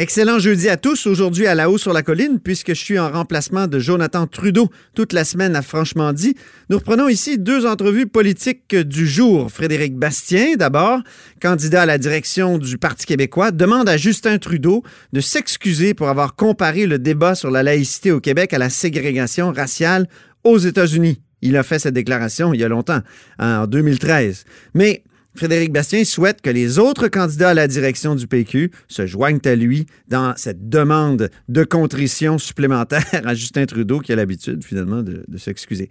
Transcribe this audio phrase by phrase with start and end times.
[0.00, 1.08] Excellent jeudi à tous.
[1.08, 4.70] Aujourd'hui à la haut sur la colline, puisque je suis en remplacement de Jonathan Trudeau
[4.94, 6.36] toute la semaine à Franchement dit.
[6.70, 9.50] Nous reprenons ici deux entrevues politiques du jour.
[9.50, 11.00] Frédéric Bastien, d'abord,
[11.42, 16.36] candidat à la direction du Parti québécois, demande à Justin Trudeau de s'excuser pour avoir
[16.36, 20.06] comparé le débat sur la laïcité au Québec à la ségrégation raciale
[20.44, 21.20] aux États-Unis.
[21.42, 23.00] Il a fait cette déclaration il y a longtemps,
[23.40, 24.44] en 2013.
[24.74, 25.02] Mais
[25.38, 29.54] Frédéric Bastien souhaite que les autres candidats à la direction du PQ se joignent à
[29.54, 35.24] lui dans cette demande de contrition supplémentaire à Justin Trudeau, qui a l'habitude finalement de,
[35.38, 35.90] s'excuser.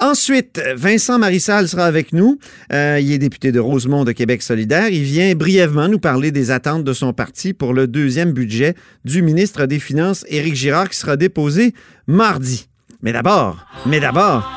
[0.00, 2.38] Ensuite, Vincent Marissal sera avec nous.
[2.72, 4.88] Euh, il est député de Rosemont de Québec solidaire.
[4.88, 8.74] Il vient brièvement nous parler des attentes de son parti pour le deuxième budget
[9.04, 11.74] du ministre des Finances, Éric Girard, qui sera déposé
[12.06, 12.68] mardi.
[13.02, 14.50] Mais d'abord, mais d'abord,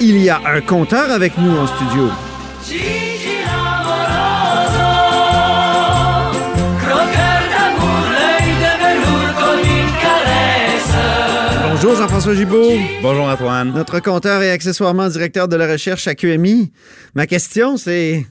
[0.00, 2.10] il y a un compteur avec nous en studio.
[11.86, 12.72] Bonjour Jean-François Gibault.
[13.00, 13.72] Bonjour Antoine.
[13.72, 16.72] Notre compteur et accessoirement directeur de la recherche à QMI.
[17.14, 18.26] Ma question, c'est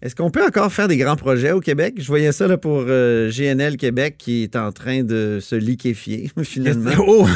[0.00, 1.96] est-ce qu'on peut encore faire des grands projets au Québec?
[1.98, 6.30] Je voyais ça là, pour euh, GNL Québec qui est en train de se liquéfier,
[6.44, 6.92] finalement.
[7.06, 7.26] Oh!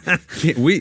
[0.56, 0.80] oui.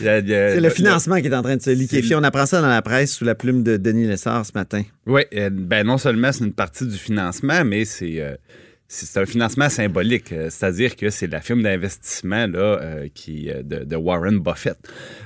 [0.00, 2.16] C'est le financement qui est en train de se liquéfier.
[2.16, 4.84] On apprend ça dans la presse sous la plume de Denis Lessard ce matin.
[5.06, 5.20] Oui.
[5.34, 8.22] Euh, ben, non seulement c'est une partie du financement, mais c'est.
[8.22, 8.36] Euh,
[8.88, 13.62] c'est un financement symbolique, euh, c'est-à-dire que c'est la firme d'investissement là, euh, qui, euh,
[13.62, 14.78] de, Warren Buffett.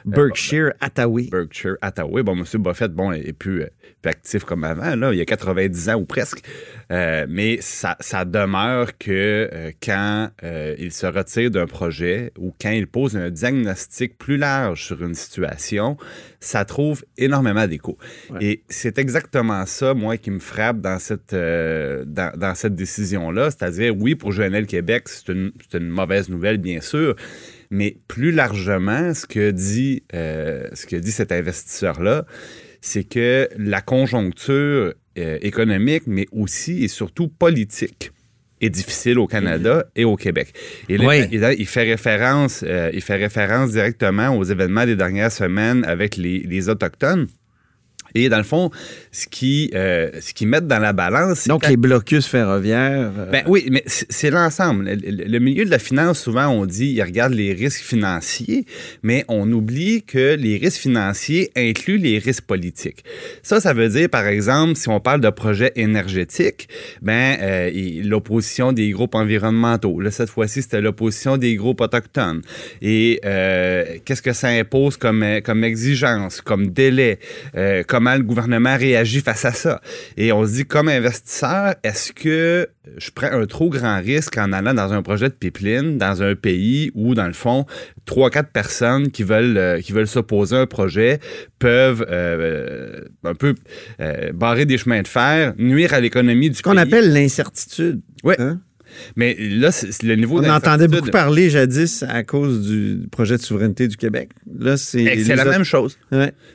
[0.07, 1.29] Berkshire Hathaway.
[1.31, 2.23] Berkshire Hathaway.
[2.23, 2.45] Bon, M.
[2.63, 3.67] Buffett, bon, est plus,
[4.01, 6.43] plus, actif comme avant, là, il y a 90 ans ou presque.
[6.89, 10.31] mais ça, ça, demeure que quand
[10.79, 15.15] il se retire d'un projet ou quand il pose un diagnostic plus large sur une
[15.15, 15.99] situation,
[16.41, 17.99] ça trouve énormément d'écho.
[18.41, 23.95] Et c'est exactement ça, moi, qui me frappe dans cette, dans, dans cette décision-là c'est-à-dire,
[23.97, 25.53] oui, pour GNL Québec, c'est une,
[25.89, 27.15] mauvaise nouvelle, bien sûr,
[27.71, 32.27] mais plus largement, ce que dit, euh, ce que dit cet investisseur-là,
[32.81, 38.13] c'est que la conjoncture euh, économique, mais aussi et surtout politique,
[38.61, 40.53] est difficile au Canada et au Québec.
[40.89, 46.17] Et il, fait référence, euh, il fait référence directement aux événements des dernières semaines avec
[46.19, 47.27] les Autochtones.
[48.15, 48.71] Et dans le fond,
[49.13, 51.49] ce qui, euh, ce qui met dans la balance.
[51.49, 53.11] Donc, les blocus ferroviaires.
[53.19, 54.85] Euh, ben oui, mais c'est l'ensemble.
[54.85, 58.67] Le, milieu de la finance, souvent, on dit, il regarde les risques financiers,
[59.03, 63.05] mais on oublie que les risques financiers incluent les risques politiques.
[63.43, 66.69] Ça, ça veut dire, par exemple, si on parle de projets énergétiques,
[67.03, 67.71] ben, euh,
[68.05, 70.01] l'opposition des groupes environnementaux.
[70.01, 72.43] Là, cette fois-ci, c'était l'opposition des groupes autochtones.
[72.83, 73.21] Et
[74.05, 77.19] qu'est-ce que ça impose comme, comme exigence, comme délai,
[77.87, 79.83] comme comment le gouvernement réagit face à ça.
[80.17, 82.67] Et on se dit, comme investisseur, est-ce que
[82.97, 86.35] je prends un trop grand risque en allant dans un projet de pipeline dans un
[86.35, 87.67] pays où, dans le fond,
[88.07, 91.21] trois, quatre personnes qui veulent, euh, qui veulent s'opposer à un projet
[91.59, 93.55] peuvent euh, un peu
[94.01, 96.57] euh, barrer des chemins de fer, nuire à l'économie du pays.
[96.57, 98.01] Ce qu'on appelle l'incertitude.
[98.25, 98.35] Oui.
[98.39, 98.61] Hein?
[99.17, 103.43] Mais là, c'est le niveau On entendait beaucoup parler jadis à cause du projet de
[103.43, 104.31] souveraineté du Québec.
[104.59, 105.25] Là, c'est.
[105.25, 105.99] C'est la même chose.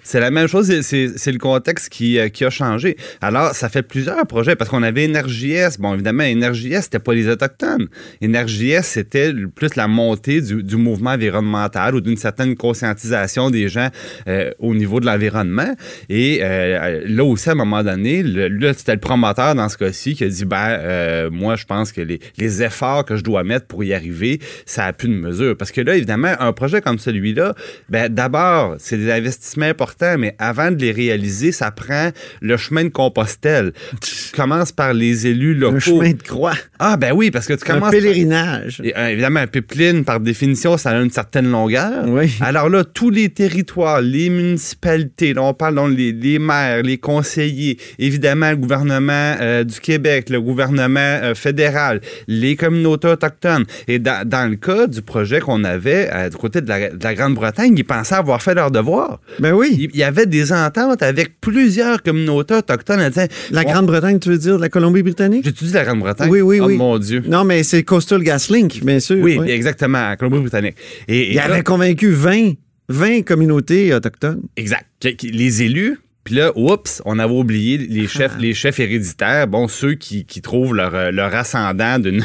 [0.03, 0.71] C'est la même chose.
[0.81, 2.97] C'est le contexte qui, euh, qui, a changé.
[3.21, 5.79] Alors, ça fait plusieurs projets parce qu'on avait S.
[5.79, 7.87] Bon, évidemment, S, c'était pas les Autochtones.
[8.21, 13.89] S, c'était plus la montée du, du mouvement environnemental ou d'une certaine conscientisation des gens
[14.27, 15.73] euh, au niveau de l'environnement.
[16.09, 20.15] Et euh, là aussi, à un moment donné, là, c'était le promoteur dans ce cas-ci
[20.15, 23.67] qui a dit ben, moi, je pense que les, les efforts que je dois mettre
[23.67, 25.55] pour y arriver, ça a plus de mesure.
[25.57, 27.55] Parce que là, évidemment, un projet comme celui-là,
[27.89, 32.83] ben, d'abord, c'est des investissements importants, mais avant de les réaliser, ça prend le chemin
[32.83, 33.73] de Compostelle.
[34.01, 35.75] Tu commences par les élus locaux.
[35.75, 36.55] Le chemin de croix.
[36.79, 37.89] Ah, ben oui, parce que tu commences.
[37.89, 38.81] Un pèlerinage.
[38.85, 42.05] Euh, évidemment, un pipeline, par définition, ça a une certaine longueur.
[42.07, 42.31] Oui.
[42.41, 46.97] Alors là, tous les territoires, les municipalités, là, on parle donc les, les maires, les
[46.97, 53.65] conseillers, évidemment, le gouvernement euh, du Québec, le gouvernement euh, fédéral, les communautés autochtones.
[53.87, 57.83] Et dans, le cas du projet qu'on avait euh, du côté de la, Grande-Bretagne, ils
[57.83, 59.19] pensaient avoir fait leur devoir.
[59.39, 59.89] Ben oui.
[59.93, 63.09] Il, y avait des ententes avec plusieurs communautés autochtones.
[63.51, 65.45] la Grande-Bretagne, tu veux dire, la Colombie-Britannique?
[65.45, 66.29] J'ai-tu dit la Grande-Bretagne?
[66.29, 66.77] Oui, oui, oh, oui.
[66.77, 67.23] mon Dieu.
[67.27, 69.23] Non, mais c'est Coastal GasLink, bien sûr.
[69.23, 70.75] Oui, exactement, la Colombie-Britannique.
[71.07, 72.53] Et, il avait convaincu 20
[72.87, 74.43] 20 communautés autochtones.
[74.55, 74.85] Exact.
[75.23, 78.41] Les élus puis là, oups, on avait oublié les chefs, ah.
[78.41, 82.19] les chefs héréditaires, bon, ceux qui, qui trouvent leur, leur ascendant de,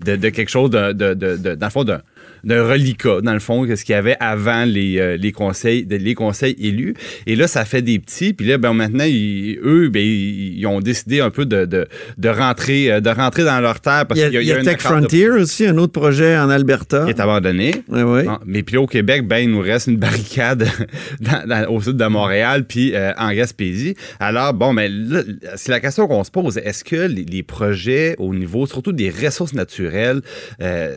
[0.00, 2.02] de, quelque chose de, de, de, dans le fond, d'un
[2.50, 6.14] reliquat, dans le fond, que ce qu'il y avait avant les, euh, les, conseils, les
[6.14, 6.94] conseils élus.
[7.26, 8.32] Et là, ça fait des petits.
[8.32, 11.86] Puis là, ben, maintenant, eux, ben, ils, ont décidé un peu de, de,
[12.18, 14.06] de, rentrer, euh, de rentrer dans leur terre.
[14.06, 17.04] Parce il y a, il y a, Tech Frontier aussi, un autre projet en Alberta.
[17.04, 17.74] Qui est abandonné.
[17.88, 18.22] Oui, oui.
[18.44, 20.68] mais puis au Québec, ben, il nous reste une barricade
[21.68, 23.94] au sud de Montréal, puis euh, en Gaspésie.
[24.18, 25.24] Alors, bon, mais ben,
[25.56, 26.58] c'est la question qu'on se pose.
[26.58, 30.20] Est-ce que les, projets au niveau, surtout des ressources naturelles,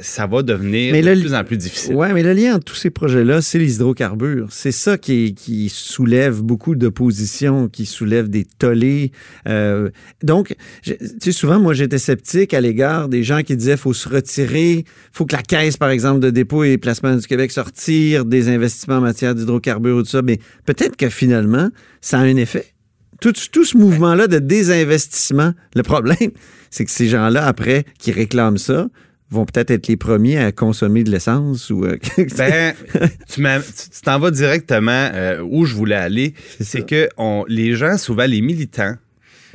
[0.01, 1.95] ça va devenir de plus en plus difficile?
[1.95, 4.47] Oui, mais le lien entre tous ces projets-là, c'est les hydrocarbures.
[4.51, 9.11] C'est ça qui, qui soulève beaucoup d'opposition, qui soulève des tollés.
[9.47, 9.89] Euh,
[10.23, 14.09] donc, tu sais, souvent, moi, j'étais sceptique à l'égard des gens qui disaient faut se
[14.09, 18.49] retirer, faut que la caisse, par exemple, de dépôt et placement du Québec sortir des
[18.49, 20.21] investissements en matière d'hydrocarbures ou tout ça.
[20.21, 21.69] Mais peut-être que finalement,
[22.01, 22.73] ça a un effet.
[23.21, 26.31] Tout, tout ce mouvement-là de désinvestissement, le problème,
[26.69, 28.87] c'est que ces gens-là, après, qui réclament ça,
[29.31, 31.97] vont peut-être être les premiers à consommer de l'essence ou euh,
[32.37, 32.73] ben,
[33.27, 36.33] tu t'en vas directement euh, où je voulais aller.
[36.59, 37.09] C'est que
[37.47, 38.95] les gens souvent les militants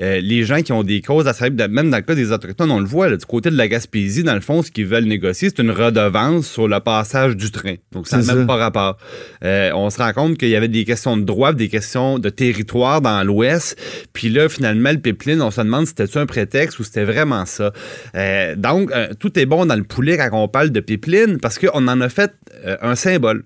[0.01, 2.71] euh, les gens qui ont des causes à servir, même dans le cas des Autochtones,
[2.71, 5.51] on le voit, du côté de la Gaspésie, dans le fond, ce qu'ils veulent négocier,
[5.51, 7.75] c'est une redevance sur le passage du train.
[7.93, 8.97] Donc, ça n'a même pas rapport.
[9.45, 12.29] Euh, on se rend compte qu'il y avait des questions de droit, des questions de
[12.31, 13.79] territoire dans l'Ouest.
[14.13, 17.45] Puis là, finalement, le pipeline, on se demande si c'était un prétexte ou c'était vraiment
[17.47, 17.73] ça?
[18.15, 21.89] Euh, donc, tout est bon dans le poulet quand on parle de pipeline parce qu'on
[21.89, 22.33] en a fait
[22.81, 23.45] un symbole.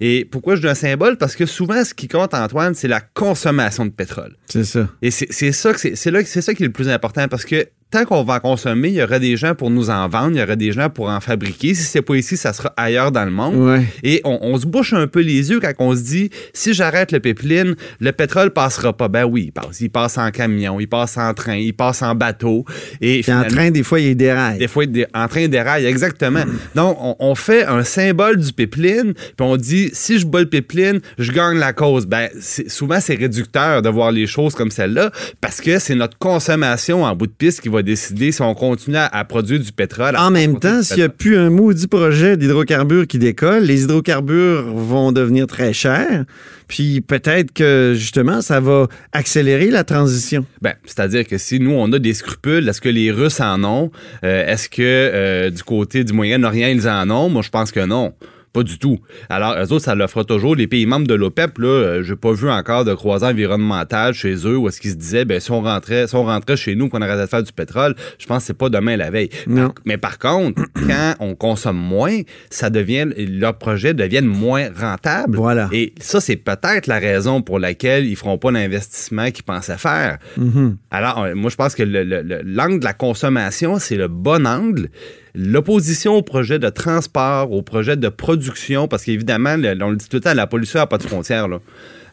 [0.00, 1.16] Et pourquoi je dis un symbole?
[1.16, 4.36] Parce que souvent, ce qui compte, Antoine, c'est la consommation de pétrole.
[4.46, 4.88] C'est ça.
[5.02, 8.06] Et c'est ça, c'est là, c'est ça qui est le plus important parce que tant
[8.06, 10.42] qu'on va en consommer, il y aura des gens pour nous en vendre, il y
[10.42, 11.74] aura des gens pour en fabriquer.
[11.74, 13.82] Si c'est pas ici, ça sera ailleurs dans le monde.
[14.02, 17.20] Et on, se bouche un peu les yeux quand on se dit si j'arrête le
[17.20, 19.08] pipeline, le pétrole passera pas.
[19.08, 19.80] Ben oui, il passe.
[19.80, 22.64] Il passe en camion, il passe en train, il passe en bateau.
[23.02, 24.58] Et en train, des fois, il déraille.
[24.58, 26.44] Des fois, il en train, il déraille, exactement.
[26.74, 31.00] Donc, on, fait un symbole du pipeline, puis on dit si je bats le pipeline,
[31.18, 32.06] je gagne la cause.
[32.06, 32.28] Ben,
[32.68, 35.10] souvent, c'est réducteur de voir les choses comme celle-là
[35.40, 38.96] parce que c'est notre consommation en bout de piste qui va décider si on continue
[38.96, 40.16] à, produire du pétrole.
[40.16, 44.64] En même temps, s'il n'y a plus un maudit projet d'hydrocarbures qui décolle, les hydrocarbures
[44.74, 46.24] vont devenir très chers.
[46.68, 50.46] Puis peut-être que justement, ça va accélérer la transition.
[50.60, 53.90] Ben, c'est-à-dire que si nous, on a des scrupules, est-ce que les Russes en ont?
[54.24, 57.28] Euh, est-ce que euh, du côté du Moyen-Orient, ils en ont?
[57.28, 58.14] Moi, je pense que non.
[58.52, 58.98] Pas du tout.
[59.30, 60.54] Alors, eux autres, ça le fera toujours.
[60.54, 64.34] Les pays membres de l'OPEP, là, euh, j'ai pas vu encore de croisant environnemental chez
[64.46, 66.90] eux où est-ce qu'ils se disaient, ben, si on rentrait, si on rentrait chez nous,
[66.90, 69.30] qu'on arrêtait de faire du pétrole, je pense que c'est pas demain la veille.
[69.46, 69.72] Non.
[69.86, 72.20] Mais par contre, quand on consomme moins,
[72.50, 75.38] ça devient, leurs projets deviennent moins rentables.
[75.38, 75.70] Voilà.
[75.72, 80.18] Et ça, c'est peut-être la raison pour laquelle ils feront pas l'investissement qu'ils pensaient faire.
[80.38, 80.76] Mm-hmm.
[80.90, 84.90] Alors, moi, je pense que l'angle de la consommation, c'est le bon angle
[85.34, 90.16] l'opposition au projet de transport, au projet de production, parce qu'évidemment, on le dit tout
[90.16, 91.48] le temps, la pollution n'a pas de frontières.
[91.48, 91.58] Là.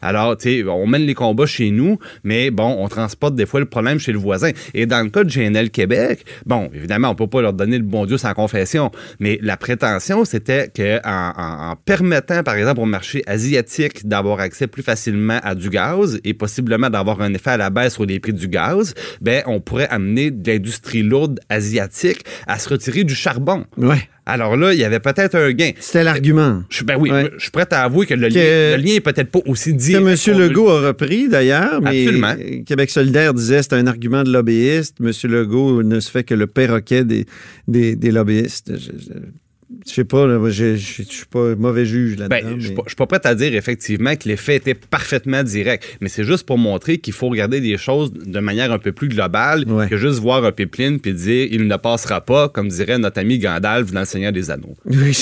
[0.02, 3.60] Alors, tu sais, on mène les combats chez nous, mais bon, on transporte des fois
[3.60, 4.50] le problème chez le voisin.
[4.74, 7.84] Et dans le cas de GNL Québec, bon, évidemment, on peut pas leur donner le
[7.84, 13.22] bon Dieu sans confession, mais la prétention, c'était qu'en en, permettant, par exemple, au marché
[13.26, 17.70] asiatique d'avoir accès plus facilement à du gaz et possiblement d'avoir un effet à la
[17.70, 22.58] baisse sur les prix du gaz, ben, on pourrait amener de l'industrie lourde asiatique à
[22.58, 23.64] se retirer du charbon.
[23.76, 24.08] Ouais.
[24.30, 25.72] Alors là, il y avait peut-être un gain.
[25.80, 26.62] C'était l'argument.
[26.84, 29.74] Ben oui, je suis prêt à avouer que le, lien, le est peut-être pas aussi
[29.74, 29.92] dit.
[29.92, 30.38] Que M.
[30.38, 32.34] Legault a repris d'ailleurs, mais Absolument.
[32.64, 34.96] Québec solidaire disait que c'est un argument de lobbyiste.
[35.00, 35.10] M.
[35.30, 37.26] Legault ne se fait que le perroquet des,
[37.68, 38.72] des, des lobbyistes.
[38.78, 38.90] Je
[39.84, 42.50] sais pas, je suis pas mauvais juge là-dedans.
[42.50, 46.24] Ben, je suis pas, prêt à dire effectivement que l'effet était parfaitement direct, mais c'est
[46.24, 49.96] juste pour montrer qu'il faut regarder les choses de manière un peu plus globale que
[49.96, 53.92] juste voir un pipeline puis dire il ne passera pas, comme dirait notre ami Gandalf
[53.92, 54.76] dans Le Seigneur des Anneaux.
[54.86, 55.16] Oui.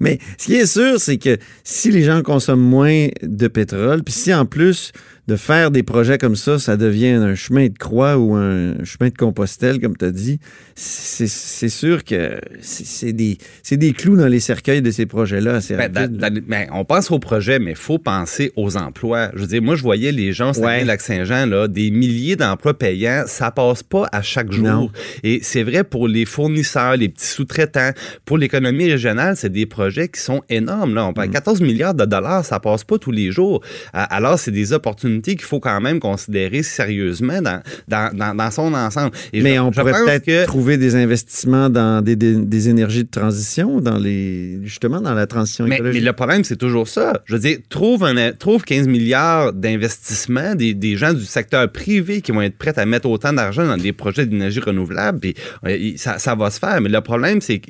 [0.00, 4.12] mais ce qui est sûr, c'est que si les gens consomment moins de pétrole, puis
[4.12, 4.92] si en plus
[5.28, 9.08] de faire des projets comme ça, ça devient un chemin de croix ou un chemin
[9.08, 10.40] de Compostelle, comme tu as dit,
[10.74, 13.38] c'est sûr que c'est des,
[13.70, 17.72] des clous dans les cercueils de ces projets-là ben, ben, on pense aux projets, mais
[17.72, 19.30] il faut penser aux emplois.
[19.34, 23.24] Je veux dire, moi, je voyais les gens au Lac-Saint-Jean, là, des milliers d'emplois payants,
[23.26, 24.90] ça passe pas à chaque jour.
[25.22, 27.92] Et c'est vrai pour les fournisseurs, les petits sous-traitants,
[28.24, 30.94] pour l'économie régionale, c'est des projets qui sont énormes.
[30.94, 31.06] Là.
[31.06, 31.64] On parle 14 mm.
[31.64, 33.62] milliards de dollars, ça passe pas tous les jours.
[33.92, 39.12] Alors, c'est des opportunités qu'il faut quand même considérer sérieusement dans, dans, dans, son ensemble.
[39.32, 44.60] Mais on pourrait peut-être trouver des investissements dans des, des, énergies de transition, dans les
[44.64, 46.00] justement dans la transition écologique.
[46.00, 47.22] Mais le problème, c'est toujours ça.
[47.26, 52.20] Je veux dire, trouve, un, trouve 15 milliards d'investissements, des, des, gens du secteur privé
[52.20, 55.34] qui vont être prêts à mettre autant d'argent dans des projets d'énergie renouvelable, puis
[55.66, 56.80] euh, ça, ça va se faire.
[56.80, 57.60] Mais le problème, c'est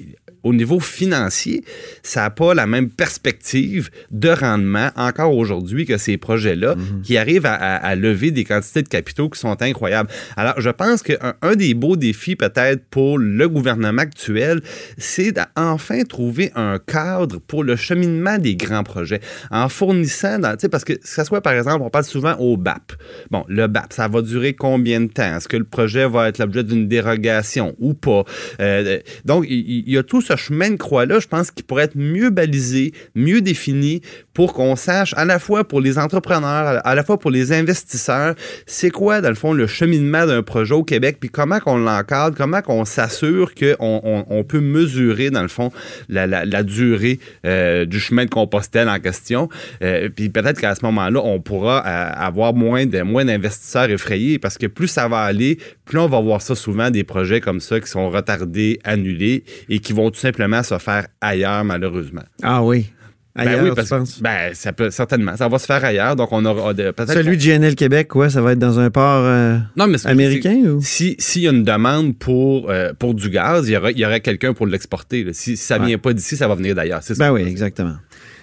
[0.43, 1.65] au niveau financier,
[2.03, 7.03] ça n'a pas la même perspective de rendement encore aujourd'hui que ces projets-là Mhm.
[7.03, 10.09] qui arrivent à, à- à lever des quantités de capitaux qui sont incroyables.
[10.37, 14.61] Alors, je pense qu'un un des beaux défis peut-être pour le gouvernement actuel,
[14.99, 19.21] c'est d'enfin trouver un cadre pour le cheminement des grands projets
[19.51, 22.35] en fournissant, dans, tu sais, parce que que ça soit, par exemple, on parle souvent
[22.39, 22.93] au BAP.
[23.31, 25.37] Bon, le BAP, ça va durer combien de temps?
[25.37, 28.25] Est-ce que le projet va être l'objet d'une dérogation ou pas?
[28.61, 31.85] Euh, donc, il, il y a tout ce chemin de croix-là, je pense, qui pourrait
[31.85, 34.03] être mieux balisé, mieux défini
[34.35, 38.35] pour qu'on sache, à la fois pour les entrepreneurs, à la fois pour les investisseurs,
[38.67, 42.37] c'est quoi, dans le fond, le cheminement d'un projet au Québec, puis comment qu'on l'encadre,
[42.37, 45.71] comment qu'on s'assure qu'on on, peut mesurer, dans le fond,
[46.09, 49.49] la durée euh, du chemin de Compostelle en question.
[49.83, 54.39] Euh, puis peut-être qu'à ce moment-là, on pourra euh, avoir moins de moins d'investisseurs effrayés
[54.39, 57.61] parce que plus ça va aller, plus on va voir ça souvent des projets comme
[57.61, 62.23] ça qui sont retardés, annulés et qui vont tout simplement se faire ailleurs malheureusement.
[62.43, 62.91] Ah oui.
[63.35, 64.15] Ailleurs, ben oui, tu parce penses?
[64.19, 67.15] que ben, ça peut certainement, ça va se faire ailleurs, donc on aura de- peut-être
[67.15, 70.57] Celui de GNL Québec, quoi, ça va être dans un port euh, non, mais américain
[70.67, 70.81] ou?
[70.83, 74.21] Si s'il y a une demande pour euh, pour du gaz, il y aurait aurait
[74.21, 75.27] quelqu'un pour l'exporter.
[75.33, 75.87] Si, si ça Ouais.
[75.87, 77.01] vient pas d'ici, ça va venir d'ailleurs.
[77.09, 77.33] Ben ça.
[77.33, 77.95] oui, exactement.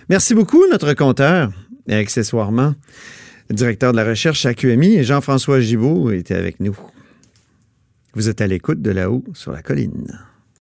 [0.09, 1.51] Merci beaucoup, notre compteur,
[1.87, 2.73] et accessoirement,
[3.51, 6.75] directeur de la recherche à QMI, et Jean-François Gibault était avec nous.
[8.15, 10.19] Vous êtes à l'écoute de là-haut sur la colline.